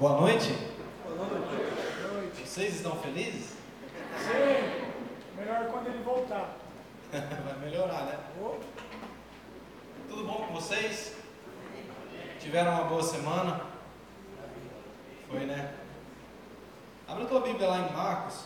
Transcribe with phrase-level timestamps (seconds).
[0.00, 0.56] Boa noite.
[1.04, 2.40] Boa noite.
[2.42, 3.50] Vocês estão felizes?
[4.16, 4.96] Sim.
[5.36, 6.56] Melhor quando ele voltar.
[7.12, 8.18] Vai melhorar, né?
[8.40, 8.56] Oh.
[10.08, 11.16] Tudo bom com vocês?
[12.40, 13.60] Tiveram uma boa semana?
[15.28, 15.74] Foi, né?
[17.06, 18.44] Abra tua Bíblia lá em Marcos,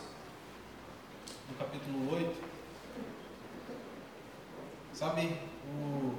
[1.49, 2.35] no capítulo 8.
[4.93, 6.15] Sabe, o,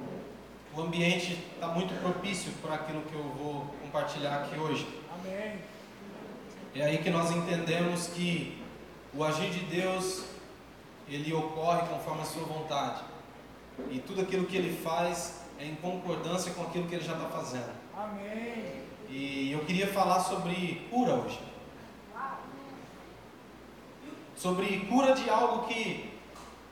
[0.74, 5.04] o ambiente está muito propício para aquilo que eu vou compartilhar aqui hoje.
[6.74, 8.62] É aí que nós entendemos que
[9.14, 10.24] o agir de Deus,
[11.08, 13.02] ele ocorre conforme a sua vontade.
[13.90, 17.28] E tudo aquilo que ele faz é em concordância com aquilo que ele já está
[17.28, 17.72] fazendo.
[17.96, 18.82] Amém.
[19.08, 21.40] E eu queria falar sobre cura hoje.
[24.36, 26.12] Sobre cura de algo que,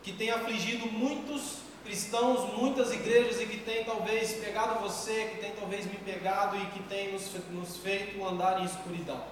[0.02, 5.52] que tem afligido muitos cristãos, muitas igrejas e que tem talvez pegado você, que tem
[5.52, 9.22] talvez me pegado e que tem nos, nos feito andar em escuridão.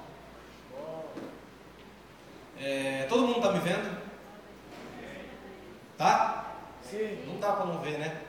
[2.61, 4.03] É, todo mundo está me vendo?
[5.97, 6.55] Tá?
[6.89, 7.25] Sim.
[7.27, 8.21] Não dá para não ver, né?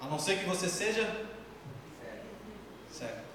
[0.00, 1.26] A não ser que você seja
[2.92, 3.26] certo.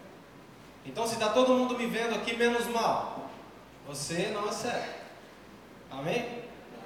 [0.86, 3.30] Então, se está todo mundo me vendo aqui, menos mal.
[3.88, 5.04] Você não é certo.
[5.92, 6.44] Amém?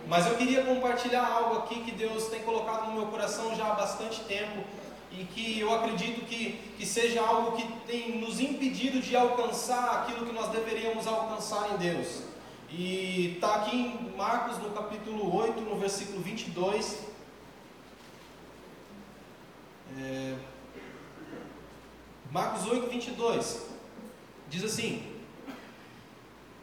[0.07, 3.73] Mas eu queria compartilhar algo aqui que Deus tem colocado no meu coração já há
[3.73, 4.63] bastante tempo
[5.11, 10.25] e que eu acredito que, que seja algo que tem nos impedido de alcançar aquilo
[10.25, 12.21] que nós deveríamos alcançar em Deus.
[12.69, 16.99] E está aqui em Marcos, no capítulo 8, no versículo 22.
[19.99, 20.35] É,
[22.31, 23.67] Marcos 8, 22.
[24.49, 25.16] Diz assim: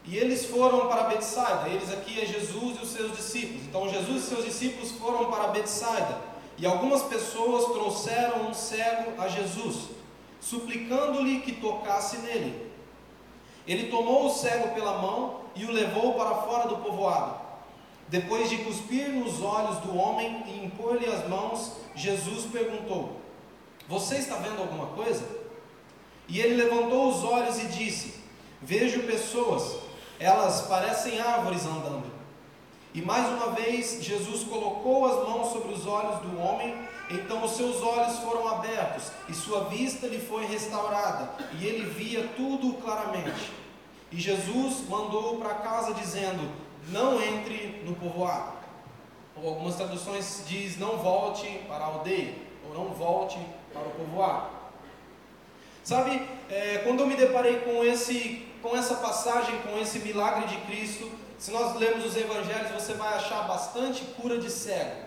[0.07, 1.69] E eles foram para Betsaida.
[1.69, 3.63] Eles aqui é Jesus e os seus discípulos.
[3.63, 6.19] Então Jesus e seus discípulos foram para Betsaida.
[6.57, 9.89] E algumas pessoas trouxeram um cego a Jesus,
[10.39, 12.71] suplicando-lhe que tocasse nele.
[13.67, 17.43] Ele tomou o cego pela mão e o levou para fora do povoado.
[18.07, 23.19] Depois de cuspir nos olhos do homem e impor-lhe as mãos, Jesus perguntou:
[23.89, 25.27] Você está vendo alguma coisa?
[26.27, 28.19] E ele levantou os olhos e disse:
[28.61, 29.77] Vejo pessoas,
[30.19, 32.13] elas parecem árvores andando.
[32.93, 36.73] E mais uma vez Jesus colocou as mãos sobre os olhos do homem,
[37.09, 42.29] então os seus olhos foram abertos e sua vista lhe foi restaurada, e ele via
[42.37, 43.51] tudo claramente.
[44.11, 46.49] E Jesus mandou para casa dizendo:
[46.89, 48.55] Não entre no povoado.
[49.35, 52.33] Ou algumas traduções diz: Não volte para a aldeia,
[52.65, 53.37] ou não volte
[53.73, 54.55] para o povoado.
[55.83, 60.57] Sabe, é, quando eu me deparei com, esse, com essa passagem, com esse milagre de
[60.65, 65.05] Cristo, se nós lermos os evangelhos, você vai achar bastante cura de cego.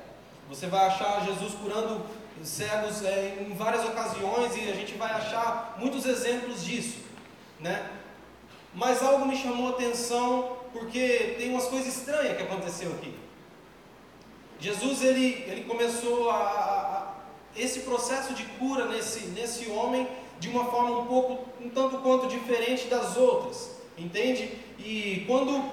[0.48, 2.06] Você vai achar Jesus curando
[2.44, 6.98] cegos é, em várias ocasiões e a gente vai achar muitos exemplos disso,
[7.58, 7.90] né?
[8.72, 13.18] Mas algo me chamou a atenção porque tem umas coisas estranhas que aconteceu aqui.
[14.60, 17.14] Jesus ele, ele começou a, a,
[17.56, 20.06] esse processo de cura nesse, nesse homem
[20.40, 24.50] de uma forma um pouco, um tanto quanto diferente das outras, entende?
[24.78, 25.70] E quando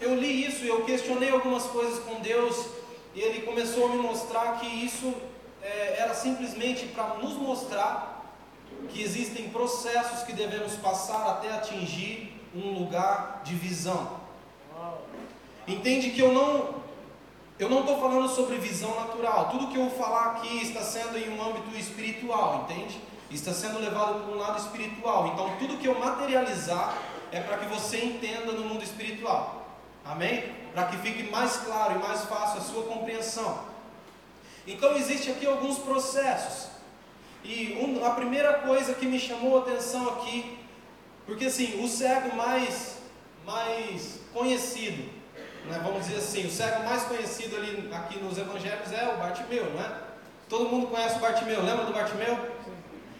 [0.00, 2.66] eu li isso, eu questionei algumas coisas com Deus,
[3.14, 5.12] e Ele começou a me mostrar que isso
[5.62, 8.18] é, era simplesmente para nos mostrar
[8.88, 14.18] que existem processos que devemos passar até atingir um lugar de visão.
[15.66, 16.78] Entende que eu não
[17.58, 19.48] eu não estou falando sobre visão natural.
[19.50, 23.00] Tudo que eu vou falar aqui está sendo em um âmbito espiritual, entende?
[23.30, 25.28] Está sendo levado para um lado espiritual.
[25.28, 26.96] Então, tudo que eu materializar
[27.30, 29.68] é para que você entenda no mundo espiritual.
[30.04, 30.54] Amém?
[30.72, 33.64] Para que fique mais claro e mais fácil a sua compreensão.
[34.66, 36.68] Então, existe aqui alguns processos.
[37.44, 40.58] E um, a primeira coisa que me chamou a atenção aqui,
[41.26, 42.98] porque assim, o cego mais,
[43.44, 45.02] mais conhecido,
[45.66, 49.70] né, vamos dizer assim, o cego mais conhecido ali aqui nos evangelhos é o Bartimeu,
[49.72, 49.92] não é?
[50.48, 52.34] Todo mundo conhece o Bartimeu, lembra do Bartimeu?
[52.64, 52.77] Sim.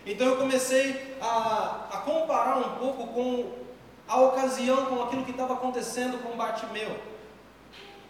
[0.09, 3.53] Então eu comecei a, a comparar um pouco com
[4.09, 6.99] a ocasião, com aquilo que estava acontecendo com Bartimeu.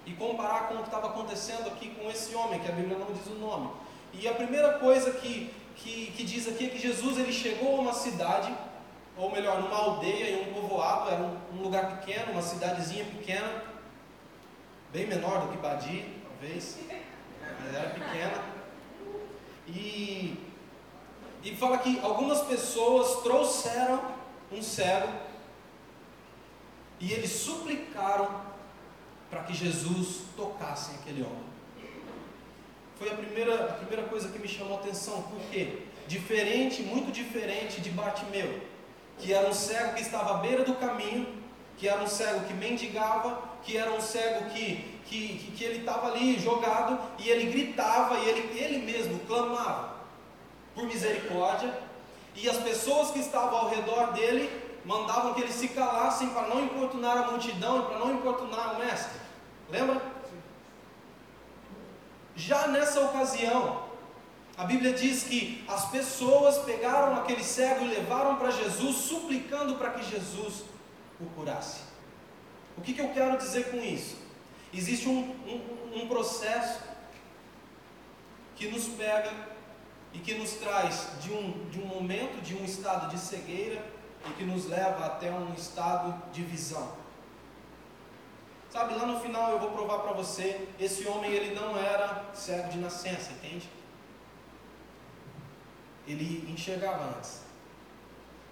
[0.06, 3.12] E comparar com o que estava acontecendo aqui com esse homem, que a Bíblia não
[3.12, 3.70] diz o nome.
[4.14, 7.80] E a primeira coisa que, que, que diz aqui é que Jesus ele chegou a
[7.80, 8.54] uma cidade,
[9.16, 13.64] ou melhor, numa aldeia, em um povoado, era um, um lugar pequeno, uma cidadezinha pequena,
[14.92, 16.78] bem menor do que Badi, talvez,
[17.60, 18.44] mas era pequena.
[19.66, 20.47] E
[21.42, 24.02] e fala que algumas pessoas trouxeram
[24.50, 25.08] um cego
[27.00, 28.28] e eles suplicaram
[29.30, 31.48] para que Jesus tocasse aquele homem.
[32.98, 37.80] Foi a primeira, a primeira coisa que me chamou a atenção, porque diferente, muito diferente
[37.80, 38.60] de Bartimeu,
[39.18, 41.26] que era um cego que estava à beira do caminho,
[41.76, 45.78] que era um cego que mendigava, que era um cego que, que, que, que ele
[45.80, 49.97] estava ali jogado e ele gritava e ele, ele mesmo clamava
[50.78, 51.76] por misericórdia,
[52.36, 54.48] e as pessoas que estavam ao redor dele
[54.84, 58.78] mandavam que eles se calassem para não importunar a multidão e para não importunar o
[58.78, 59.18] mestre.
[59.68, 60.00] Lembra?
[62.36, 63.88] Já nessa ocasião,
[64.56, 69.90] a Bíblia diz que as pessoas pegaram aquele cego e levaram para Jesus, suplicando para
[69.90, 70.62] que Jesus
[71.20, 71.80] o curasse.
[72.76, 74.16] O que, que eu quero dizer com isso?
[74.72, 76.80] Existe um, um, um processo
[78.54, 79.57] que nos pega
[80.12, 83.84] e que nos traz de um, de um momento, de um estado de cegueira
[84.28, 86.96] e que nos leva até um estado de visão.
[88.70, 92.68] Sabe, lá no final eu vou provar para você, esse homem ele não era cego
[92.68, 93.68] de nascença, entende?
[96.06, 97.42] Ele enxergava antes.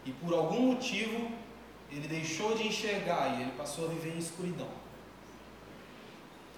[0.04, 1.30] E por algum motivo
[1.90, 4.68] ele deixou de enxergar e ele passou a viver em escuridão.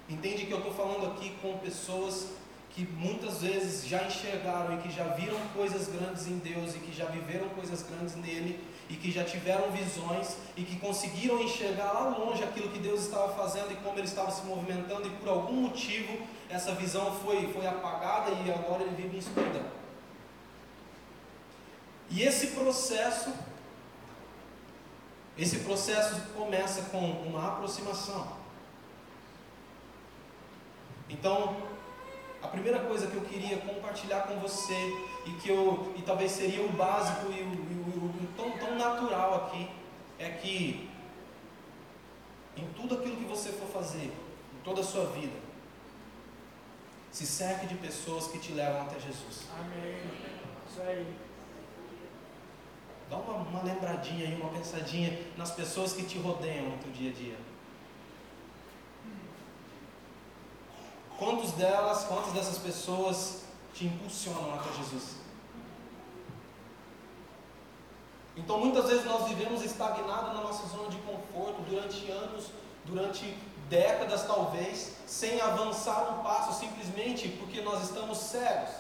[0.09, 2.31] Entende que eu estou falando aqui com pessoas
[2.71, 6.93] que muitas vezes já enxergaram e que já viram coisas grandes em Deus e que
[6.95, 12.17] já viveram coisas grandes nele e que já tiveram visões e que conseguiram enxergar lá
[12.17, 15.55] longe aquilo que Deus estava fazendo e como ele estava se movimentando e por algum
[15.55, 19.79] motivo essa visão foi, foi apagada e agora ele vive em escuridão.
[22.11, 23.33] E esse processo,
[25.37, 28.39] esse processo começa com uma aproximação.
[31.11, 31.57] Então,
[32.43, 34.77] a primeira coisa que eu queria compartilhar com você
[35.27, 39.47] e que eu e talvez seria o básico e o, e o, tão, tão natural
[39.47, 39.69] aqui
[40.19, 40.89] é que
[42.57, 45.37] em tudo aquilo que você for fazer, em toda a sua vida,
[47.11, 49.47] se cerque de pessoas que te levam até Jesus.
[49.59, 49.97] Amém.
[50.69, 51.17] Isso aí.
[53.09, 57.11] Dá uma, uma lembradinha aí, uma pensadinha nas pessoas que te rodeiam no teu dia
[57.11, 57.37] a dia.
[61.59, 63.43] Delas, quantas dessas pessoas
[63.75, 65.19] te impulsionam até Jesus?
[68.37, 72.47] Então muitas vezes nós vivemos estagnados na nossa zona de conforto durante anos,
[72.85, 73.37] durante
[73.69, 78.71] décadas talvez, sem avançar um passo simplesmente porque nós estamos cegos.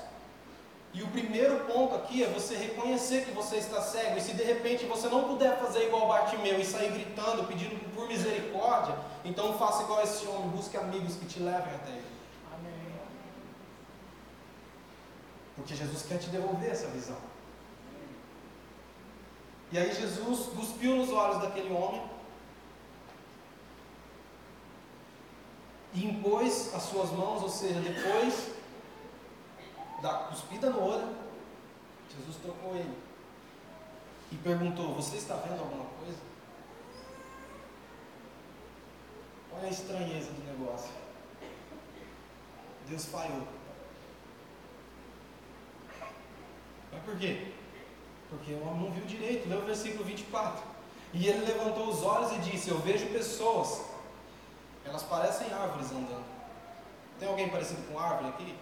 [0.94, 4.16] E o primeiro ponto aqui é você reconhecer que você está cego.
[4.16, 8.08] E se de repente você não puder fazer igual Bartimeu e sair gritando, pedindo por
[8.08, 12.17] misericórdia, então faça igual esse homem, busque amigos que te levem até ele.
[15.68, 17.18] Porque Jesus quer te devolver essa visão.
[19.70, 22.02] E aí Jesus cuspiu nos olhos daquele homem
[25.92, 28.50] e impôs as suas mãos, ou seja, depois
[30.00, 31.14] da cuspida no olho,
[32.16, 32.96] Jesus tocou ele
[34.32, 36.18] e perguntou: Você está vendo alguma coisa?
[39.52, 40.90] Olha a estranheza do negócio.
[42.88, 43.58] Deus falhou.
[46.92, 47.52] Mas por quê?
[48.28, 49.48] Porque o homem não viu direito.
[49.48, 50.62] Lê o versículo 24.
[51.14, 53.82] E ele levantou os olhos e disse: Eu vejo pessoas,
[54.84, 56.26] elas parecem árvores andando.
[57.18, 58.54] Tem alguém parecido com árvore aqui?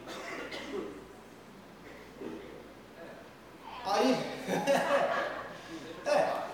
[3.84, 4.15] Aí,
[6.06, 6.46] é.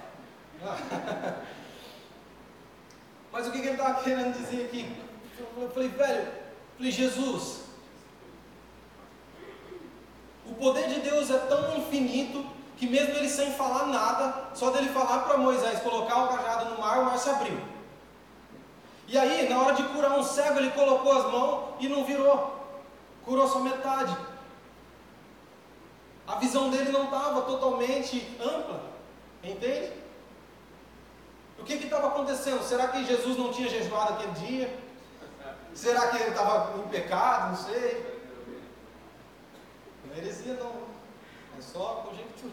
[3.32, 4.96] Mas o que, que ele estava querendo dizer aqui?
[5.56, 7.62] Eu falei, velho, eu falei, Jesus,
[10.46, 14.90] o poder de Deus é tão infinito que mesmo ele sem falar nada, só dele
[14.90, 17.61] falar para Moisés colocar o cajado no mar, o mar se abriu.
[19.09, 22.57] E aí, na hora de curar um cego, ele colocou as mãos e não virou.
[23.25, 24.16] Curou só metade.
[26.26, 28.81] A visão dele não estava totalmente ampla.
[29.42, 29.92] Entende?
[31.59, 32.62] O que estava acontecendo?
[32.62, 34.78] Será que Jesus não tinha jejuado aquele dia?
[35.75, 37.50] Será que ele estava em pecado?
[37.50, 38.12] Não sei.
[40.14, 40.73] É heresia não,
[41.59, 42.52] é só conjectura.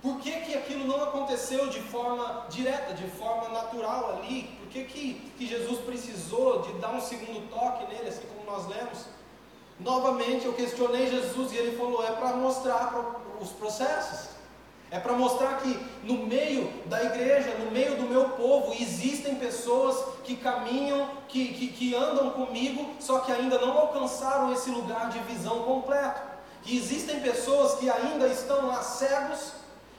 [0.00, 4.44] Por que, que aquilo não aconteceu de forma direta, de forma natural ali?
[4.60, 8.68] Por que, que, que Jesus precisou de dar um segundo toque nele, assim como nós
[8.68, 9.06] lemos?
[9.78, 12.92] Novamente eu questionei Jesus e ele falou: é para mostrar
[13.40, 14.36] os processos.
[14.90, 15.68] É para mostrar que
[16.02, 16.26] no
[16.88, 22.30] da igreja, no meio do meu povo, existem pessoas que caminham, que, que, que, andam
[22.30, 26.20] comigo, só que ainda não alcançaram esse lugar de visão completo.
[26.62, 29.52] Que existem pessoas que ainda estão lá cegos,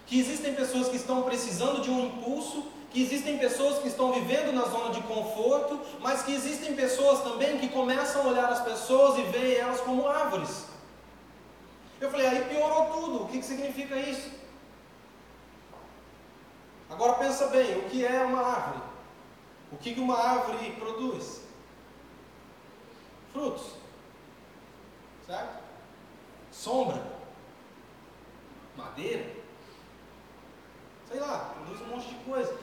[0.05, 4.51] que existem pessoas que estão precisando de um impulso, que existem pessoas que estão vivendo
[4.51, 9.19] na zona de conforto, mas que existem pessoas também que começam a olhar as pessoas
[9.19, 10.65] e veem elas como árvores.
[12.01, 13.23] Eu falei, aí piorou tudo.
[13.23, 14.38] O que, que significa isso?
[16.89, 18.83] Agora pensa bem, o que é uma árvore?
[19.71, 21.41] O que, uma árvore produz?
[23.31, 23.75] Frutos.
[25.27, 25.63] Certo?
[26.51, 27.01] Sombra.
[28.75, 29.35] Madeira.
[31.07, 32.57] Sei lá, produz um monte de coisa.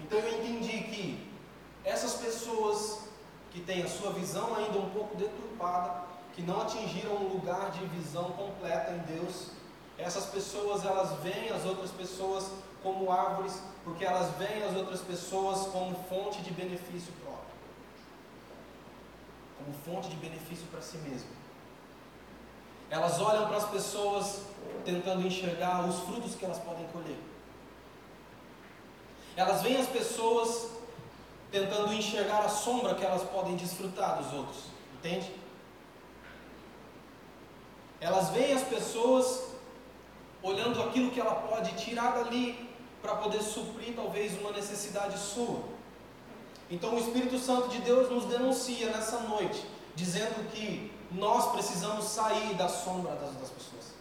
[0.00, 1.32] Então eu entendi que
[1.84, 3.08] essas pessoas
[3.52, 7.84] que têm a sua visão ainda um pouco deturpada, que não atingiram um lugar de
[7.86, 9.52] visão completa em Deus,
[9.98, 12.50] essas pessoas elas veem as outras pessoas
[12.82, 17.54] como árvores, porque elas veem as outras pessoas como fonte de benefício próprio,
[19.58, 21.28] como fonte de benefício para si mesmo.
[22.90, 24.42] Elas olham para as pessoas
[24.84, 27.18] tentando enxergar os frutos que elas podem colher.
[29.36, 30.70] Elas veem as pessoas
[31.50, 35.34] tentando enxergar a sombra que elas podem desfrutar dos outros, entende?
[38.00, 39.53] Elas veem as pessoas
[40.44, 42.70] olhando aquilo que ela pode tirar dali
[43.00, 45.60] para poder suprir talvez uma necessidade sua.
[46.70, 49.64] Então o Espírito Santo de Deus nos denuncia nessa noite,
[49.96, 53.94] dizendo que nós precisamos sair da sombra das outras pessoas.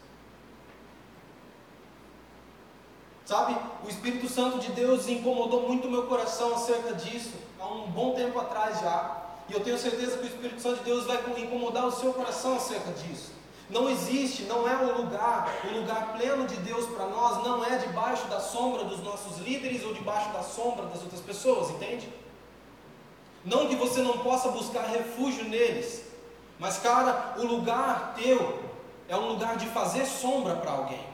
[3.25, 8.13] Sabe, o Espírito Santo de Deus incomodou muito meu coração acerca disso, há um bom
[8.13, 9.21] tempo atrás já.
[9.47, 12.55] E eu tenho certeza que o Espírito Santo de Deus vai incomodar o seu coração
[12.55, 13.32] acerca disso.
[13.69, 17.77] Não existe, não é o lugar, o lugar pleno de Deus para nós não é
[17.77, 22.09] debaixo da sombra dos nossos líderes ou debaixo da sombra das outras pessoas, entende?
[23.45, 26.03] Não que você não possa buscar refúgio neles,
[26.59, 28.63] mas cara, o lugar teu
[29.07, 31.05] é um lugar de fazer sombra para alguém,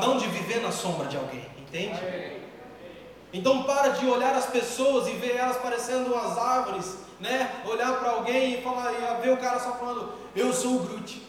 [0.00, 2.00] não de viver na sombra de alguém, entende?
[3.32, 7.62] Então para de olhar as pessoas e ver elas parecendo umas árvores, né?
[7.66, 11.25] Olhar para alguém e falar, e ver o cara só falando, eu sou o Groot.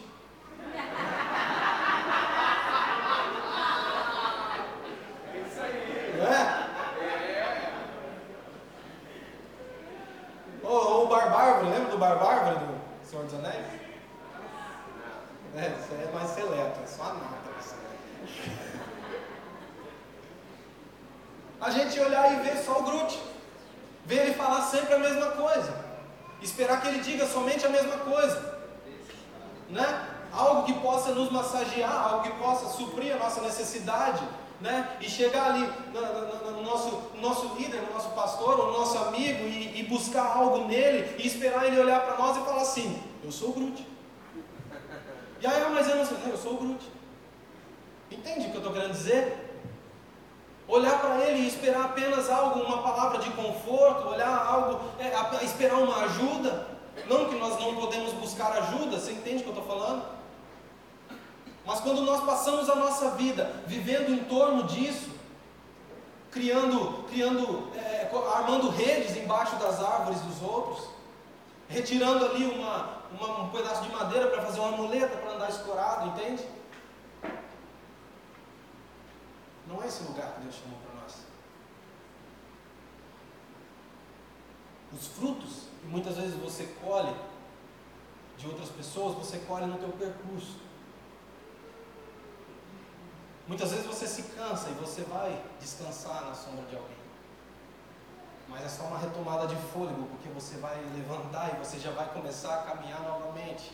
[27.08, 28.58] Diga somente a mesma coisa,
[29.70, 30.07] né?
[30.38, 34.22] Algo que possa nos massagear, algo que possa suprir a nossa necessidade,
[34.60, 34.96] né?
[35.00, 39.44] E chegar ali no, no, no nosso, nosso líder, no nosso pastor, no nosso amigo
[39.48, 43.32] e, e buscar algo nele e esperar ele olhar para nós e falar assim: Eu
[43.32, 43.84] sou o Groot.
[45.40, 46.88] E aí, mas eu não sei, eu sou o Groot.
[48.08, 49.44] Entende o que eu estou querendo dizer?
[50.68, 55.78] Olhar para ele e esperar apenas algo, uma palavra de conforto, olhar algo, é, esperar
[55.78, 56.78] uma ajuda.
[57.08, 60.17] Não que nós não podemos buscar ajuda, você entende o que eu estou falando?
[61.68, 65.10] Mas quando nós passamos a nossa vida vivendo em torno disso,
[66.30, 70.88] criando, criando, é, armando redes embaixo das árvores dos outros,
[71.68, 76.06] retirando ali uma, uma um pedaço de madeira para fazer uma muleta para andar escorado,
[76.08, 76.42] entende?
[79.66, 81.16] Não é esse lugar que Deus chamou para nós.
[84.98, 87.14] Os frutos que muitas vezes você colhe
[88.38, 90.67] de outras pessoas, você colhe no teu percurso.
[93.48, 96.98] Muitas vezes você se cansa e você vai descansar na sombra de alguém.
[98.46, 102.06] Mas é só uma retomada de fôlego, porque você vai levantar e você já vai
[102.12, 103.72] começar a caminhar novamente.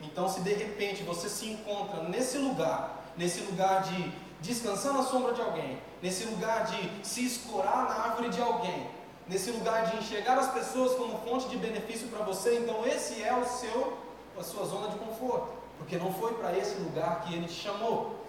[0.00, 4.10] Então, se de repente você se encontra nesse lugar, nesse lugar de
[4.40, 8.90] descansar na sombra de alguém, nesse lugar de se escorar na árvore de alguém,
[9.28, 13.34] nesse lugar de enxergar as pessoas como fonte de benefício para você, então esse é
[13.34, 13.98] o seu,
[14.38, 18.19] a sua zona de conforto, porque não foi para esse lugar que ele te chamou.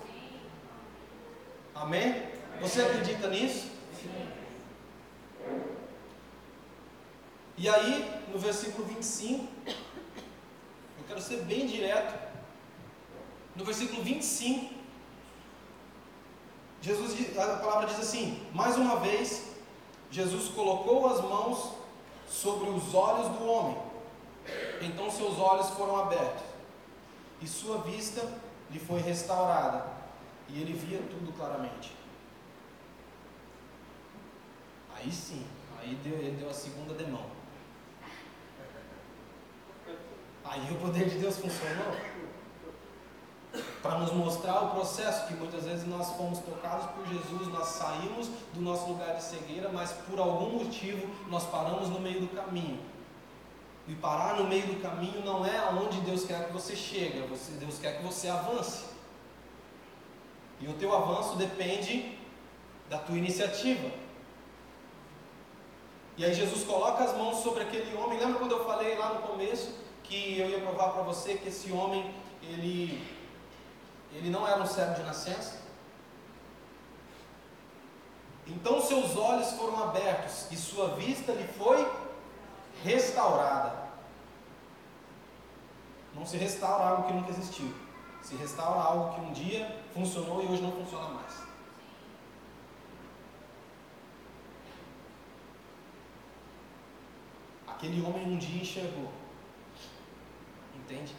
[1.73, 2.23] Amém?
[2.59, 3.71] Você acredita nisso?
[7.57, 12.19] E aí, no versículo 25, eu quero ser bem direto.
[13.55, 14.73] No versículo 25,
[16.81, 19.51] Jesus, a palavra diz assim: mais uma vez,
[20.09, 21.73] Jesus colocou as mãos
[22.27, 23.77] sobre os olhos do homem.
[24.81, 26.43] Então seus olhos foram abertos,
[27.41, 28.27] e sua vista
[28.71, 30.00] lhe foi restaurada
[30.53, 31.93] e ele via tudo claramente.
[34.96, 35.46] Aí sim,
[35.79, 37.25] aí deu, ele deu a segunda demão.
[40.43, 41.96] Aí o poder de Deus funcionou
[43.81, 48.27] para nos mostrar o processo que muitas vezes nós fomos tocados por Jesus, nós saímos
[48.53, 52.79] do nosso lugar de cegueira, mas por algum motivo nós paramos no meio do caminho.
[53.88, 57.53] E parar no meio do caminho não é aonde Deus quer que você chegue, você,
[57.53, 58.90] Deus quer que você avance.
[60.62, 62.18] E o teu avanço depende
[62.89, 63.89] da tua iniciativa.
[66.18, 68.20] E aí Jesus coloca as mãos sobre aquele homem.
[68.20, 71.72] Lembra quando eu falei lá no começo que eu ia provar para você que esse
[71.72, 72.13] homem
[72.44, 73.01] ele
[74.13, 75.62] ele não era um cego de nascença?
[78.46, 81.89] Então seus olhos foram abertos e sua vista lhe foi
[82.84, 83.89] restaurada.
[86.13, 87.74] Não se restaura algo que nunca existiu.
[88.21, 91.41] Se restaura algo que um dia funcionou e hoje não funciona mais.
[97.67, 99.11] Aquele homem um dia enxergou.
[100.75, 101.15] Entende?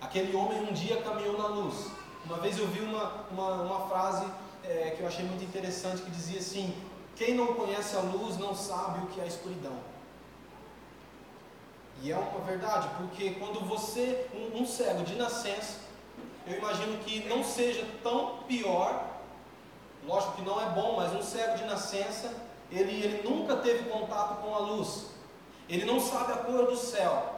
[0.00, 1.90] Aquele homem um dia caminhou na luz.
[2.24, 4.26] Uma vez eu vi uma, uma, uma frase
[4.64, 6.74] é, que eu achei muito interessante que dizia assim:
[7.16, 9.78] Quem não conhece a luz não sabe o que é a escuridão.
[12.02, 15.87] E é uma verdade, porque quando você, um, um cego de nascença,
[16.48, 19.04] eu imagino que não seja tão pior,
[20.06, 22.32] lógico que não é bom, mas um cego de nascença,
[22.70, 25.06] ele, ele nunca teve contato com a luz,
[25.68, 27.34] ele não sabe a cor do céu,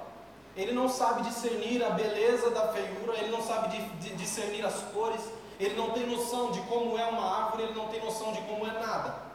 [0.56, 4.80] ele não sabe discernir a beleza da feiura, ele não sabe de, de, discernir as
[4.92, 5.22] cores,
[5.58, 8.66] ele não tem noção de como é uma árvore, ele não tem noção de como
[8.66, 9.30] é nada.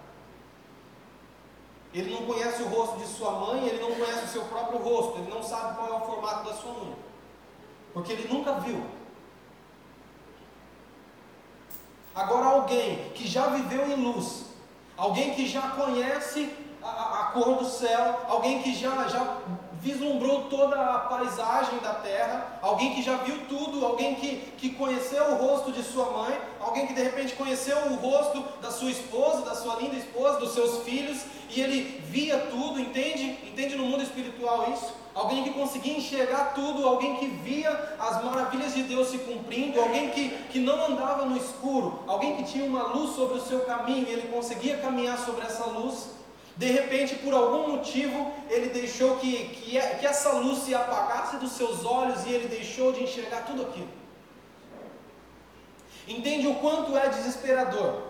[1.93, 5.19] Ele não conhece o rosto de sua mãe, ele não conhece o seu próprio rosto,
[5.19, 6.95] ele não sabe qual é o formato da sua unha,
[7.93, 8.83] porque ele nunca viu.
[12.15, 14.45] Agora, alguém que já viveu em luz,
[14.95, 16.49] alguém que já conhece
[16.81, 16.87] a,
[17.19, 19.37] a cor do céu, alguém que já, já
[19.81, 25.25] vislumbrou toda a paisagem da terra, alguém que já viu tudo, alguém que, que conheceu
[25.25, 29.41] o rosto de sua mãe, alguém que de repente conheceu o rosto da sua esposa,
[29.41, 33.37] da sua linda esposa, dos seus filhos, e ele via tudo, entende?
[33.45, 35.04] Entende no mundo espiritual isso?
[35.15, 40.09] Alguém que conseguia enxergar tudo, alguém que via as maravilhas de Deus se cumprindo, alguém
[40.09, 44.05] que, que não andava no escuro, alguém que tinha uma luz sobre o seu caminho
[44.05, 46.09] e ele conseguia caminhar sobre essa luz.
[46.57, 51.37] De repente, por algum motivo, ele deixou que, que, é, que essa luz se apagasse
[51.37, 53.87] dos seus olhos e ele deixou de enxergar tudo aquilo.
[56.09, 58.01] Entende o quanto é desesperador?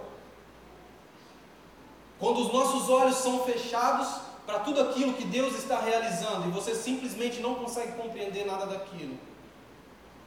[2.18, 6.76] Quando os nossos olhos são fechados para tudo aquilo que Deus está realizando e você
[6.76, 9.18] simplesmente não consegue compreender nada daquilo.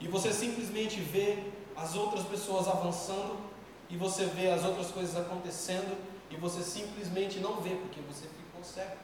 [0.00, 1.38] E você simplesmente vê
[1.76, 3.38] as outras pessoas avançando
[3.88, 5.96] e você vê as outras coisas acontecendo
[6.30, 8.96] e você simplesmente não vê porque você ficou cego.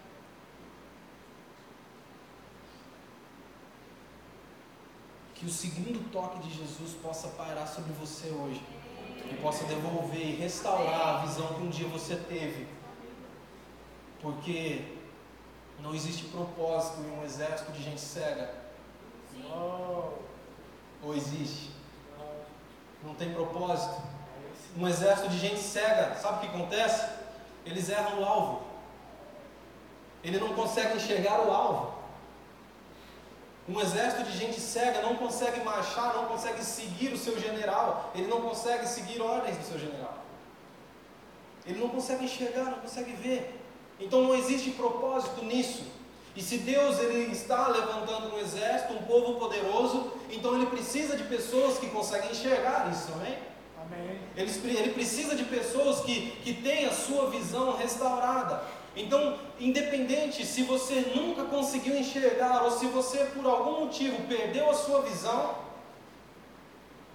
[5.35, 8.62] Que o segundo toque de Jesus possa pairar sobre você hoje
[9.31, 12.66] e possa devolver e restaurar a visão que um dia você teve.
[14.20, 15.04] Porque
[15.85, 18.53] não existe propósito em um exército de gente cega.
[21.03, 21.70] Ou existe?
[23.05, 24.03] Não tem propósito
[24.77, 27.09] um exército de gente cega, sabe o que acontece?
[27.64, 28.62] Eles erram o alvo.
[30.25, 31.94] Ele não consegue enxergar o alvo.
[33.68, 38.27] Um exército de gente cega não consegue marchar, não consegue seguir o seu general, ele
[38.27, 40.18] não consegue seguir ordens do seu general.
[41.64, 43.63] Ele não consegue enxergar, não consegue ver.
[44.00, 45.85] Então não existe propósito nisso.
[46.37, 51.24] E se Deus ele está levantando um exército, um povo poderoso, então ele precisa de
[51.24, 53.38] pessoas que conseguem enxergar isso, amém?
[54.37, 58.62] Ele, ele precisa de pessoas que, que têm a sua visão restaurada.
[58.96, 64.74] Então, independente se você nunca conseguiu enxergar ou se você por algum motivo perdeu a
[64.74, 65.57] sua visão,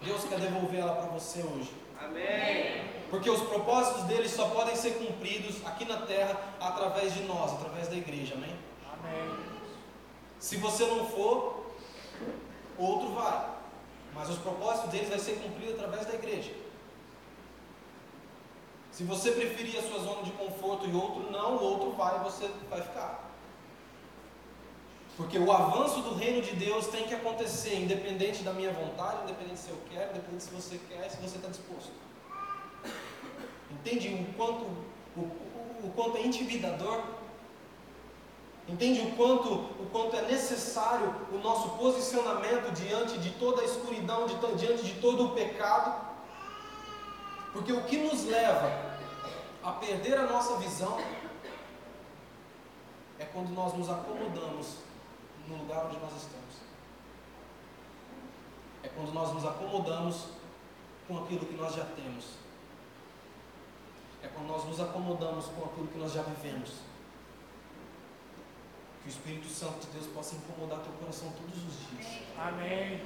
[0.02, 1.72] Deus quer devolver ela para você hoje.
[2.02, 2.99] Amém.
[3.10, 7.88] Porque os propósitos dele só podem ser cumpridos aqui na terra através de nós, através
[7.88, 8.36] da igreja.
[8.36, 8.56] Amém?
[8.94, 9.40] Amém.
[10.40, 11.66] Se você não for,
[12.78, 13.50] outro vai.
[14.14, 16.52] Mas os propósitos deles vai ser cumprido através da igreja.
[18.92, 22.24] Se você preferir a sua zona de conforto e outro não, o outro vai e
[22.24, 23.30] você vai ficar.
[25.16, 29.60] Porque o avanço do reino de Deus tem que acontecer, independente da minha vontade, independente
[29.60, 31.92] se eu quero, independente se você quer se você está disposto.
[33.80, 34.66] Entende o quanto,
[35.16, 37.04] o, o, o quanto é intimidador
[38.70, 44.28] Entende o quanto, o quanto é necessário o nosso posicionamento diante de toda a escuridão,
[44.28, 46.08] de, diante de todo o pecado?
[47.52, 48.72] Porque o que nos leva
[49.64, 51.00] a perder a nossa visão
[53.18, 54.76] é quando nós nos acomodamos
[55.48, 56.56] no lugar onde nós estamos.
[58.84, 60.26] É quando nós nos acomodamos
[61.08, 62.36] com aquilo que nós já temos.
[64.24, 66.72] É quando nós nos acomodamos com aquilo que nós já vivemos.
[69.02, 72.24] Que o Espírito Santo de Deus possa incomodar teu coração todos os dias.
[72.38, 73.02] Amém.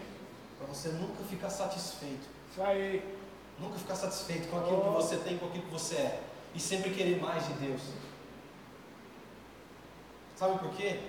[0.58, 2.28] Para você nunca ficar satisfeito.
[2.52, 3.18] Isso aí.
[3.60, 6.24] Nunca ficar satisfeito com aquilo que você tem, com aquilo que você é.
[6.56, 7.82] E sempre querer mais de Deus.
[10.36, 11.00] Sabe por quê?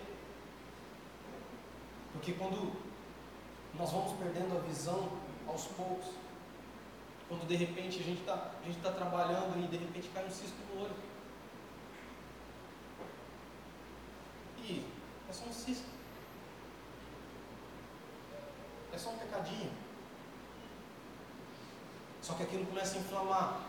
[2.12, 2.72] Porque quando
[3.78, 5.08] nós vamos perdendo a visão
[5.48, 6.06] aos poucos,
[7.28, 8.50] quando de repente a gente está
[8.82, 10.96] tá trabalhando e de repente cai um cisco no olho.
[14.58, 14.84] E
[15.28, 15.88] é só um cisco.
[18.92, 19.72] É só um pecadinho.
[22.22, 23.60] Só que aquilo começa a inflamar.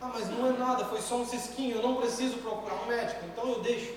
[0.00, 3.24] Ah, mas não é nada, foi só um cisquinho, eu não preciso procurar um médico,
[3.24, 3.94] então eu deixo.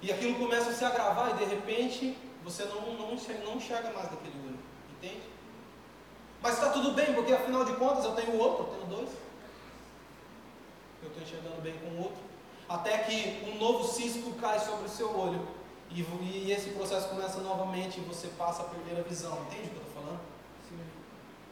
[0.00, 4.38] E aquilo começa a se agravar e de repente você não, não, não mais daquele
[4.46, 4.58] olho.
[4.92, 5.27] Entende?
[6.48, 9.10] Mas está tudo bem, porque afinal de contas eu tenho outro, eu tenho dois.
[11.02, 12.22] Eu estou enxergando bem com o outro.
[12.66, 15.46] Até que um novo cisco cai sobre o seu olho.
[15.90, 19.38] E, e esse processo começa novamente e você passa a perder a visão.
[19.42, 20.20] Entende o que eu estou falando?
[20.70, 20.78] Sim.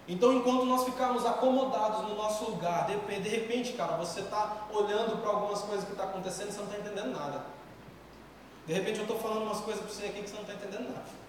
[0.08, 5.20] Então, enquanto nós ficarmos acomodados no nosso lugar, de, de repente, cara, você está olhando
[5.20, 7.44] para algumas coisas que estão tá acontecendo e você não está entendendo nada.
[8.66, 10.88] De repente, eu estou falando umas coisas para você aqui que você não está entendendo
[10.88, 11.25] nada.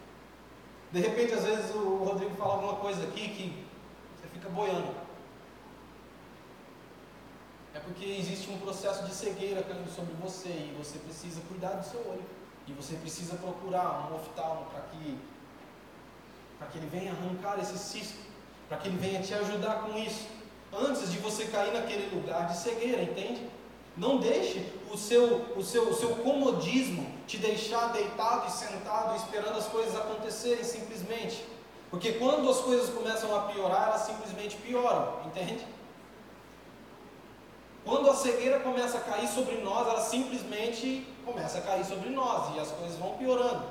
[0.91, 3.65] De repente, às vezes, o Rodrigo fala alguma coisa aqui que
[4.15, 4.95] você fica boiando.
[7.73, 11.86] É porque existe um processo de cegueira caindo sobre você e você precisa cuidar do
[11.86, 12.23] seu olho.
[12.67, 15.17] E você precisa procurar um oftalmo para que,
[16.71, 18.17] que ele venha arrancar esse cisco,
[18.67, 20.28] para que ele venha te ajudar com isso.
[20.73, 23.47] Antes de você cair naquele lugar de cegueira, entende?
[23.95, 29.58] Não deixe o seu, o seu, o seu comodismo te deixar deitado e sentado esperando
[29.58, 31.46] as coisas acontecerem simplesmente.
[31.92, 35.66] Porque quando as coisas começam a piorar, elas simplesmente pioram, entende?
[37.84, 42.56] Quando a cegueira começa a cair sobre nós, ela simplesmente começa a cair sobre nós
[42.56, 43.63] e as coisas vão piorando.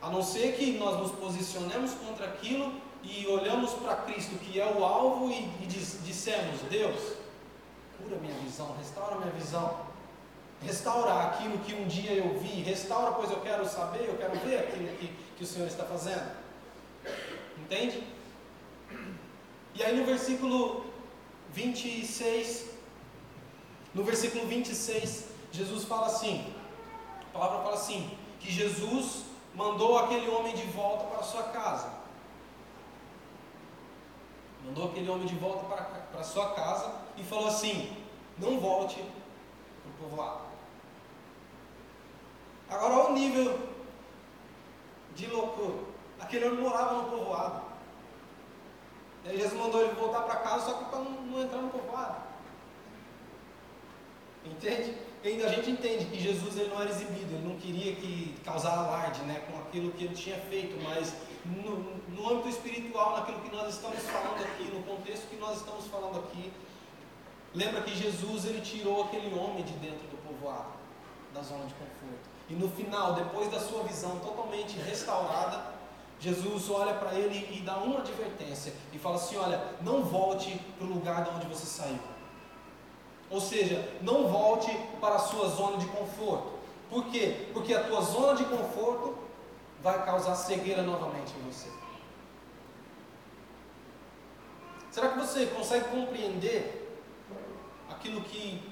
[0.00, 4.66] A não ser que nós nos posicionemos contra aquilo e olhamos para Cristo, que é
[4.66, 7.14] o alvo, e, e dissemos: Deus,
[7.96, 9.91] cura minha visão, restaura minha visão.
[10.64, 14.58] Restaurar aquilo que um dia eu vi, restaura, pois eu quero saber, eu quero ver
[14.60, 16.30] aquilo que, que o Senhor está fazendo.
[17.58, 18.02] Entende?
[19.74, 20.84] E aí no versículo
[21.52, 22.70] 26,
[23.94, 26.52] no versículo 26, Jesus fala assim:
[27.28, 31.90] a palavra fala assim, que Jesus mandou aquele homem de volta para sua casa.
[34.64, 37.96] Mandou aquele homem de volta para, para sua casa e falou assim:
[38.38, 40.51] não volte para o povoado.
[42.72, 43.68] Agora olha o nível
[45.14, 45.84] de loucura.
[46.18, 47.62] Aquele homem morava no povoado.
[49.26, 52.22] Aí Jesus mandou ele voltar para casa só para não, não, entrar no povoado.
[54.44, 54.96] Entende?
[55.22, 58.76] E a gente entende que Jesus ele não era exibido, ele não queria que causar
[58.76, 63.54] alarde né, com aquilo que ele tinha feito, mas no, no âmbito espiritual, naquilo que
[63.54, 66.52] nós estamos falando aqui, no contexto que nós estamos falando aqui,
[67.54, 70.72] lembra que Jesus ele tirou aquele homem de dentro do povoado,
[71.32, 72.31] da zona de conforto.
[72.52, 75.72] E no final, depois da sua visão totalmente restaurada,
[76.20, 80.86] Jesus olha para ele e dá uma advertência e fala assim: Olha, não volte para
[80.86, 81.98] o lugar de onde você saiu.
[83.30, 86.52] Ou seja, não volte para a sua zona de conforto.
[86.90, 87.48] Por quê?
[87.54, 89.16] Porque a tua zona de conforto
[89.82, 91.70] vai causar cegueira novamente em você.
[94.90, 97.00] Será que você consegue compreender
[97.88, 98.62] aquilo que,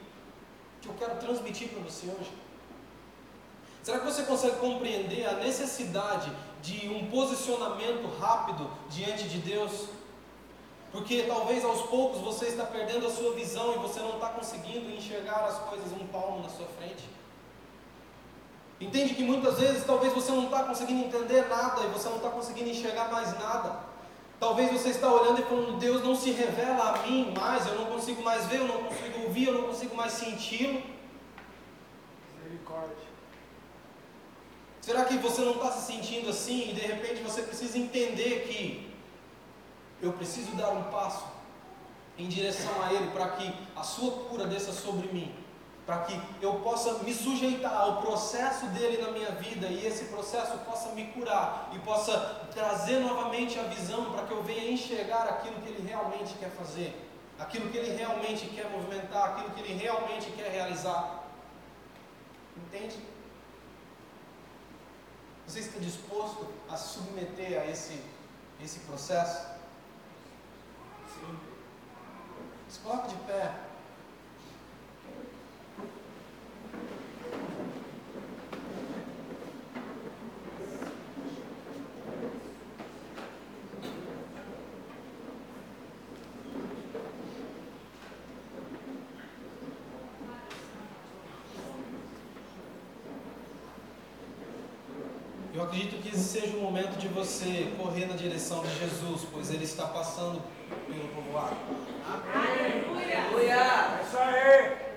[0.83, 2.31] que eu quero transmitir para você hoje?
[3.83, 6.31] Será que você consegue compreender a necessidade
[6.63, 9.89] de um posicionamento rápido diante de Deus?
[10.93, 14.91] Porque talvez aos poucos você está perdendo a sua visão e você não está conseguindo
[14.91, 17.09] enxergar as coisas um palmo na sua frente.
[18.81, 22.31] Entende que muitas vezes talvez você não está conseguindo entender nada e você não está
[22.31, 23.91] conseguindo enxergar mais nada.
[24.41, 27.87] Talvez você está olhando e falando, Deus não se revela a mim mais, eu não
[27.87, 30.83] consigo mais ver, eu não consigo ouvir, eu não consigo mais senti-lo.
[32.43, 33.10] Misericórdia.
[34.91, 38.93] Será que você não está se sentindo assim e de repente você precisa entender que
[40.03, 41.27] eu preciso dar um passo
[42.19, 45.33] em direção a Ele para que a sua cura desça sobre mim,
[45.87, 50.59] para que eu possa me sujeitar ao processo dele na minha vida e esse processo
[50.67, 55.55] possa me curar e possa trazer novamente a visão para que eu venha enxergar aquilo
[55.61, 57.01] que Ele realmente quer fazer,
[57.39, 61.27] aquilo que Ele realmente quer movimentar, aquilo que Ele realmente quer realizar.
[62.57, 62.97] Entende?
[65.51, 68.01] Você está disposto a se submeter a esse,
[68.63, 69.49] esse processo?
[71.09, 71.37] Sim.
[72.69, 73.53] Se coloque de pé.
[95.53, 99.51] Eu acredito que esse seja o momento de você correr na direção de Jesus, pois
[99.51, 101.55] ele está passando pelo povoado.
[102.35, 103.55] Aleluia!
[104.01, 104.91] É isso aí!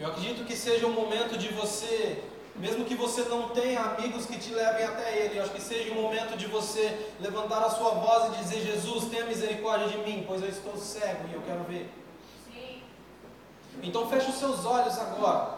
[0.00, 2.24] Eu acredito que seja o momento de você,
[2.56, 5.92] mesmo que você não tenha amigos que te levem até Ele, eu acho que seja
[5.92, 10.24] o momento de você levantar a sua voz e dizer: Jesus, tenha misericórdia de mim,
[10.26, 11.88] pois eu estou cego e eu quero ver.
[12.52, 12.82] Sim.
[13.80, 15.55] Então feche os seus olhos agora.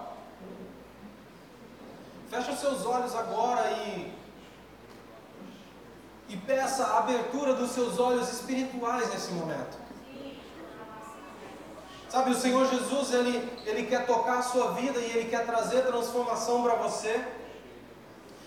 [2.30, 4.18] Feche os seus olhos agora e
[6.28, 9.78] e peça a abertura dos seus olhos espirituais nesse momento.
[12.08, 15.86] Sabe, o Senhor Jesus, ele, ele quer tocar a sua vida e ele quer trazer
[15.86, 17.22] transformação para você,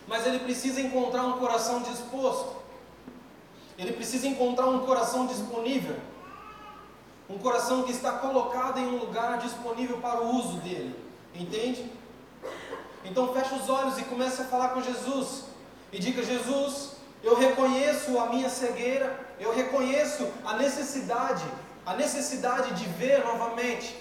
[0.08, 2.56] mas ele precisa encontrar um coração disposto,
[3.78, 5.96] ele precisa encontrar um coração disponível,
[7.30, 10.96] um coração que está colocado em um lugar disponível para o uso dele,
[11.34, 11.90] entende?
[13.04, 15.46] Então feche os olhos e comece a falar com Jesus
[15.92, 21.44] e diga: Jesus, eu reconheço a minha cegueira, eu reconheço a necessidade
[21.86, 23.96] a necessidade de ver novamente.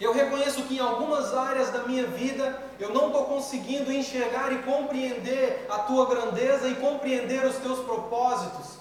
[0.00, 4.58] Eu reconheço que em algumas áreas da minha vida eu não estou conseguindo enxergar e
[4.58, 8.78] compreender a tua grandeza e compreender os teus propósitos.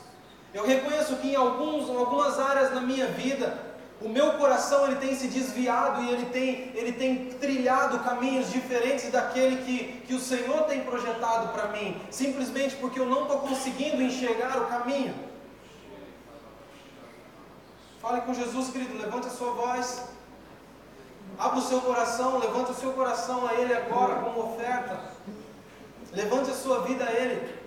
[0.53, 3.57] Eu reconheço que em alguns, algumas áreas da minha vida
[4.03, 9.09] o meu coração ele tem se desviado e ele tem, ele tem trilhado caminhos diferentes
[9.09, 14.01] daquele que, que o Senhor tem projetado para mim, simplesmente porque eu não estou conseguindo
[14.01, 15.15] enxergar o caminho.
[18.01, 18.97] Fale com Jesus, querido.
[18.97, 20.03] Levante a sua voz.
[21.39, 22.37] Abra o seu coração.
[22.37, 24.99] Levante o seu coração a Ele agora como oferta.
[26.11, 27.62] Levante a sua vida a Ele.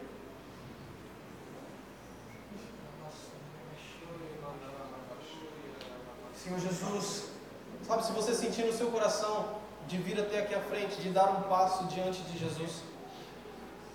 [6.47, 7.25] Senhor Jesus,
[7.85, 9.47] sabe, se você sentir no seu coração
[9.89, 12.83] de vir até aqui à frente, de dar um passo diante de Jesus,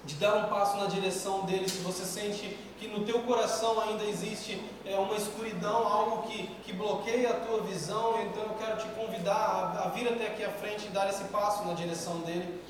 [0.04, 4.04] de dar um passo na direção dele, se você sente que no teu coração ainda
[4.04, 8.88] existe é, uma escuridão, algo que, que bloqueia a tua visão, então eu quero te
[8.96, 12.62] convidar a, a vir até aqui à frente e dar esse passo na direção dele.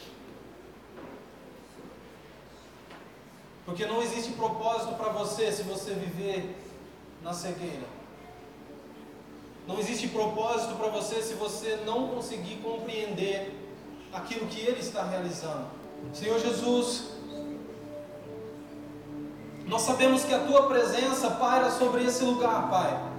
[3.65, 6.55] Porque não existe propósito para você se você viver
[7.23, 8.00] na cegueira.
[9.67, 13.55] Não existe propósito para você se você não conseguir compreender
[14.11, 15.67] aquilo que Ele está realizando.
[16.13, 17.11] Senhor Jesus,
[19.67, 23.11] nós sabemos que a tua presença paira sobre esse lugar, Pai.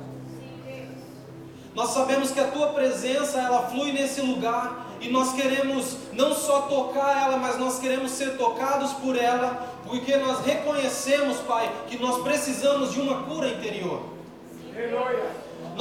[1.74, 6.62] Nós sabemos que a tua presença ela flui nesse lugar e nós queremos não só
[6.62, 12.22] tocar ela, mas nós queremos ser tocados por ela, porque nós reconhecemos, Pai, que nós
[12.22, 14.02] precisamos de uma cura interior.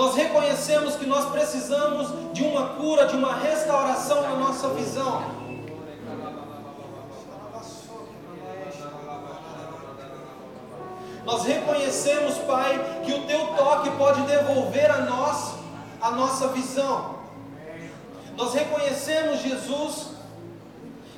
[0.02, 5.22] Nós reconhecemos que nós precisamos de uma cura, de uma restauração na nossa visão.
[11.24, 15.54] Nós reconhecemos, Pai, que o teu toque pode devolver a nós
[16.02, 17.18] a nossa visão.
[18.36, 20.08] Nós reconhecemos, Jesus,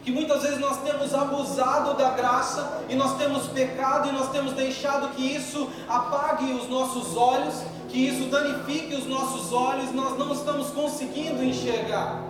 [0.04, 4.52] que muitas vezes nós temos abusado da graça e nós temos pecado e nós temos
[4.52, 10.34] deixado que isso apague os nossos olhos, que isso danifique os nossos olhos, nós não
[10.34, 12.24] estamos conseguindo enxergar.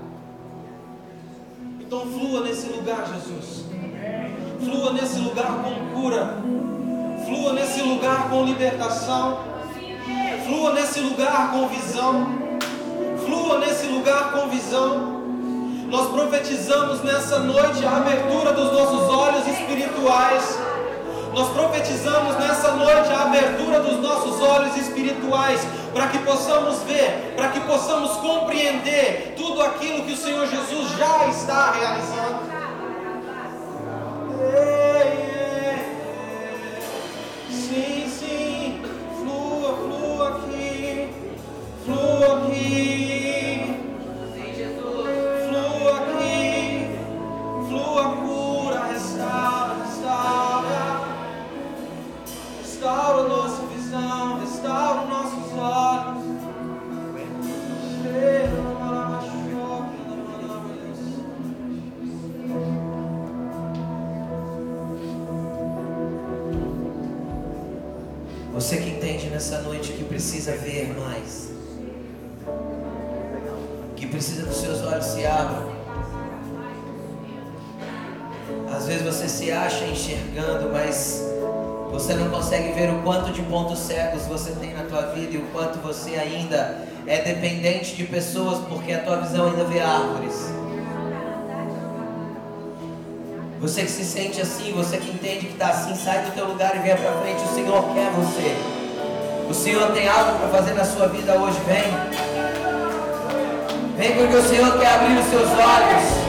[1.79, 3.63] Então flua nesse lugar, Jesus.
[4.59, 6.37] Flua nesse lugar com cura
[7.25, 9.39] Flua nesse lugar com libertação.
[10.45, 12.27] Flua nesse lugar com visão.
[13.25, 15.23] Flua nesse lugar com visão.
[15.89, 20.59] Nós profetizamos nessa noite a abertura dos nossos olhos espirituais.
[21.33, 27.49] Nós profetizamos nessa noite a abertura dos nossos olhos espirituais, para que possamos ver, para
[27.49, 32.52] que possamos compreender tudo aquilo que o Senhor Jesus já está realizando.
[82.53, 85.79] Consegue ver o quanto de pontos cegos você tem na tua vida e o quanto
[85.79, 90.53] você ainda é dependente de pessoas porque a tua visão ainda vê árvores.
[93.59, 96.75] Você que se sente assim, você que entende que está assim, sai do teu lugar
[96.75, 97.41] e venha para frente.
[97.43, 98.55] O Senhor quer você.
[99.49, 101.59] O Senhor tem algo para fazer na sua vida hoje.
[101.65, 101.83] Vem.
[103.97, 106.22] Vem porque o Senhor quer abrir os seus olhos.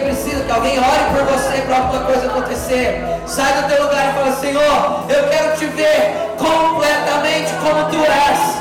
[0.00, 3.02] Precisa que alguém ore por você para alguma coisa acontecer.
[3.26, 8.60] Sai do teu lugar e fala, Senhor, eu quero te ver completamente como tu és.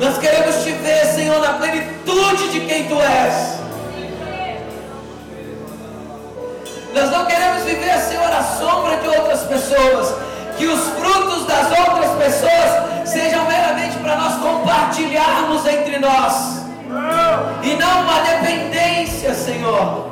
[0.00, 3.58] Nós queremos te ver, Senhor, na plenitude de quem tu és.
[6.94, 10.14] Nós não queremos viver, Senhor, à sombra de outras pessoas.
[10.56, 16.57] Que os frutos das outras pessoas sejam meramente para nós compartilharmos entre nós.
[17.62, 20.06] E não uma dependência, Senhor.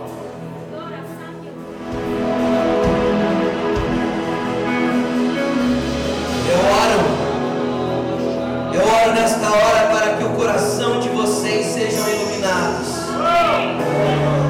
[6.48, 7.26] Eu oro
[8.76, 12.88] eu oro nesta hora para que o coração de vocês sejam iluminados,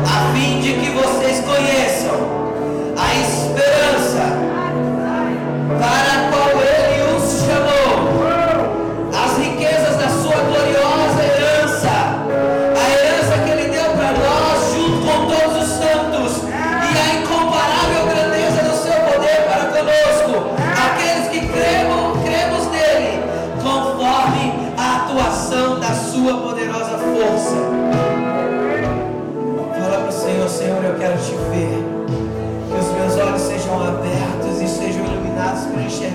[0.05, 1.26] a fim de que vocês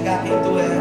[0.02, 0.81] para enxergar quem tu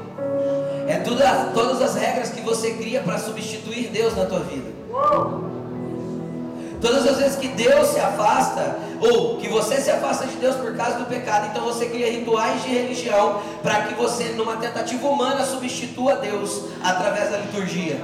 [0.87, 1.21] É tudo,
[1.53, 4.71] todas as regras que você cria para substituir Deus na tua vida.
[6.81, 10.75] Todas as vezes que Deus se afasta, ou que você se afasta de Deus por
[10.75, 15.45] causa do pecado, então você cria rituais de religião para que você, numa tentativa humana,
[15.45, 18.01] substitua Deus através da liturgia.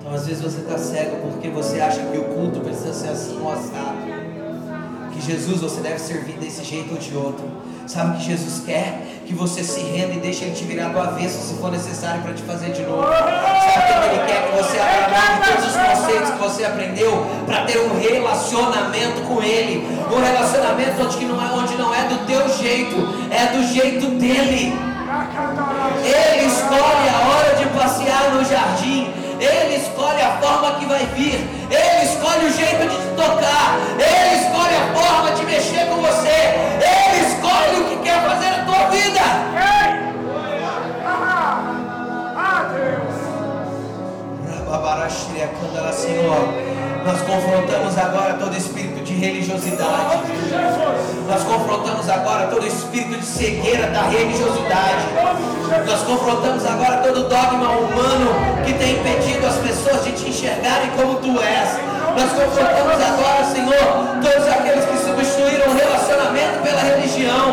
[0.00, 1.15] Então, às vezes você está cego
[1.46, 3.96] porque você acha que o culto precisa ser assim ou assado.
[5.12, 7.44] Que Jesus você deve servir desse jeito ou de outro.
[7.86, 9.22] Sabe que Jesus quer?
[9.24, 12.32] Que você se renda e deixe Ele te virar do avesso se for necessário para
[12.34, 13.04] te fazer de novo.
[13.04, 14.50] Sabe o que Ele quer?
[14.50, 19.20] Que você abra mão de todos os conceitos que você aprendeu para ter um relacionamento
[19.22, 19.86] com Ele.
[20.12, 22.96] Um relacionamento onde não, é, onde não é do teu jeito,
[23.30, 24.74] é do jeito dele.
[26.04, 29.25] Ele escolhe a hora de passear no jardim.
[29.40, 34.42] Ele escolhe a forma que vai vir, Ele escolhe o jeito de te tocar, Ele
[34.42, 38.90] escolhe a forma de mexer com você, Ele escolhe o que quer fazer na tua
[38.90, 39.20] vida.
[39.58, 39.96] Ah,
[41.06, 42.76] ah,
[45.96, 46.54] Senhor,
[47.04, 50.35] nós confrontamos agora todo espírito de religiosidade.
[51.28, 55.06] Nós confrontamos agora todo espírito de cegueira da religiosidade.
[55.86, 58.30] Nós confrontamos agora todo dogma humano
[58.64, 61.68] que tem impedido as pessoas de te enxergarem como tu és.
[62.16, 67.45] Nós confrontamos agora, Senhor, todos aqueles que substituíram o relacionamento pela religião.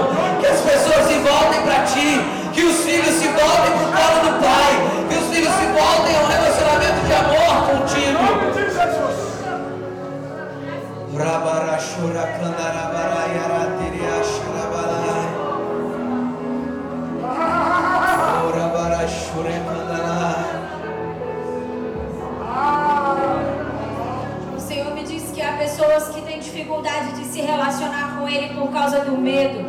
[28.84, 29.60] Causa do medo.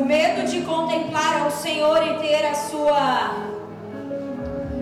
[0.00, 3.44] O medo de contemplar ao Senhor e ter a sua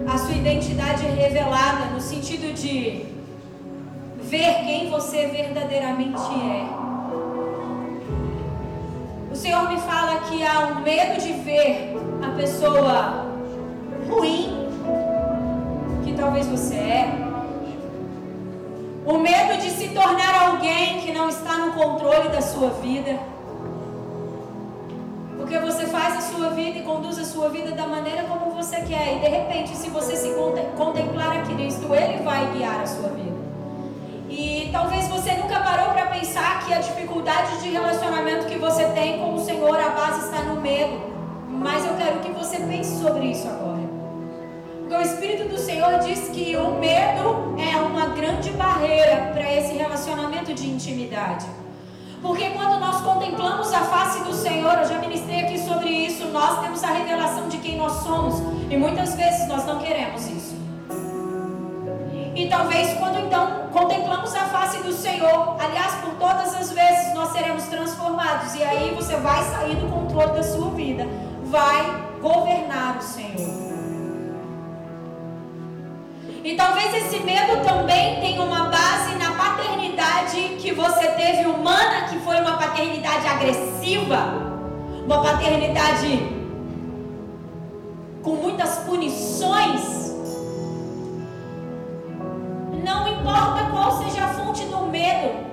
[0.07, 3.07] a sua identidade revelada no sentido de
[4.21, 6.67] ver quem você verdadeiramente é.
[9.33, 13.29] O Senhor me fala que há um medo de ver a pessoa
[14.11, 14.69] ruim
[16.05, 17.22] que talvez você é.
[19.05, 23.19] O medo de se tornar alguém que não está no controle da sua vida.
[25.37, 28.77] Porque você faz a sua vida e conduz a sua vida da maneira como você
[28.83, 29.17] quer.
[29.17, 30.33] E de repente, se você se
[30.77, 33.43] contemplar a Cristo, Ele vai guiar a sua vida.
[34.31, 39.19] E talvez você nunca parou para pensar que a dificuldade de relacionamento que você tem
[39.19, 41.13] com o Senhor, a base está no medo.
[41.49, 43.62] Mas eu quero que você pense sobre isso agora.
[45.03, 50.71] Espírito do Senhor diz que o medo é uma grande barreira para esse relacionamento de
[50.71, 51.45] intimidade.
[52.23, 56.61] Porque quando nós contemplamos a face do Senhor, eu já ministrei aqui sobre isso, nós
[56.61, 58.41] temos a revelação de quem nós somos.
[58.71, 60.57] E muitas vezes nós não queremos isso.
[62.35, 67.33] E talvez quando então contemplamos a face do Senhor, aliás, por todas as vezes nós
[67.33, 68.55] seremos transformados.
[68.55, 71.09] E aí você vai sair do controle da sua vida.
[71.45, 73.72] Vai governar o Senhor.
[76.45, 82.19] E talvez esse medo também tenha uma base na paternidade que você teve humana, que
[82.19, 84.17] foi uma paternidade agressiva,
[85.05, 86.21] uma paternidade
[88.25, 90.11] com muitas punições.
[92.85, 95.47] Não importa qual seja a fonte do medo,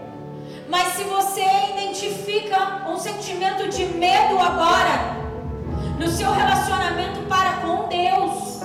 [0.67, 5.19] mas se você identifica um sentimento de medo agora
[5.99, 8.58] no seu relacionamento para com Deus,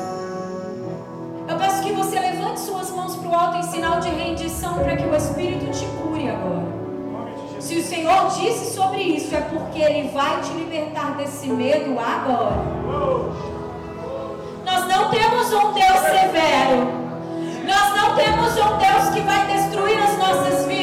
[1.46, 4.96] eu peço que você levante suas mãos para o alto em sinal de rendição para
[4.96, 6.84] que o Espírito te cure agora.
[7.60, 12.62] Se o Senhor disse sobre isso, é porque Ele vai te libertar desse medo agora.
[14.64, 17.04] Nós não temos um Deus severo.
[17.66, 20.73] Nós não temos um Deus que vai destruir as nossas vidas.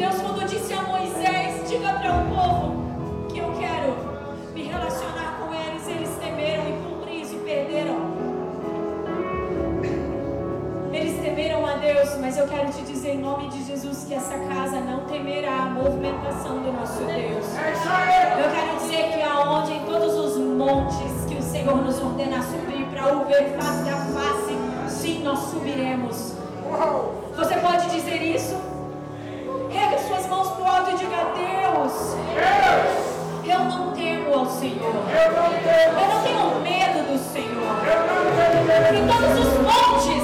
[0.00, 3.94] Deus, quando disse a Moisés: diga para o povo que eu quero
[4.54, 7.96] me relacionar com eles, eles temeram e por isso perderam.
[10.90, 14.38] Eles temeram a Deus, mas eu quero te dizer em nome de Jesus que essa
[14.38, 17.44] casa não temerá a movimentação do nosso Deus.
[17.44, 22.86] Eu quero dizer que aonde em todos os montes que o Senhor nos ordena subir
[22.86, 24.54] para o ver face a face,
[24.88, 26.32] sim, nós subiremos.
[27.36, 28.69] Você pode dizer isso?
[30.30, 32.14] Mãos para o alto e diga: Deus,
[33.44, 34.94] eu não temo ao Senhor.
[35.10, 35.32] Eu
[36.06, 37.74] não tenho medo do Senhor.
[38.94, 40.22] Em todos os montes,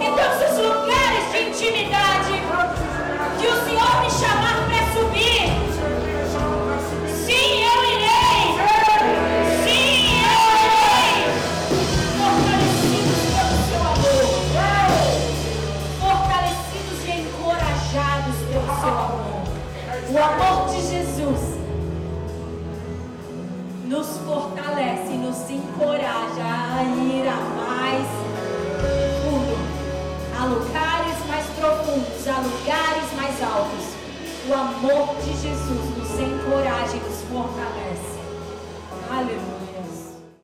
[0.00, 2.40] em todos os lugares de intimidade,
[3.38, 4.71] que o Senhor me chamar
[31.92, 33.92] a lugares mais altos.
[34.48, 38.18] O amor de Jesus nos encoraja e nos fortalece.
[39.10, 39.61] Aleluia.